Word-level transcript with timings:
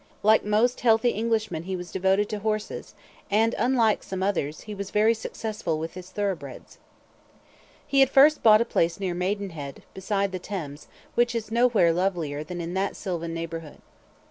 Like 0.23 0.43
most 0.43 0.79
healthy 0.81 1.13
Englishmen 1.13 1.61
he 1.65 1.75
was 1.75 1.91
devoted 1.91 2.27
to 2.29 2.39
horses, 2.39 2.95
and, 3.29 3.53
unlike 3.59 4.01
some 4.01 4.23
others, 4.23 4.61
he 4.61 4.73
was 4.73 4.89
very 4.89 5.13
successful 5.13 5.77
with 5.77 5.93
his 5.93 6.09
thoroughbreds. 6.09 6.79
He 7.85 7.99
had 7.99 8.09
first 8.09 8.41
bought 8.41 8.61
a 8.61 8.65
place 8.65 8.99
near 8.99 9.13
Maidenhead, 9.13 9.83
beside 9.93 10.31
the 10.31 10.39
Thames, 10.39 10.87
which 11.13 11.35
is 11.35 11.51
nowhere 11.51 11.93
lovelier 11.93 12.43
than 12.43 12.59
in 12.61 12.73
that 12.73 12.95
sylvan 12.95 13.35
neighbourhood. 13.35 13.77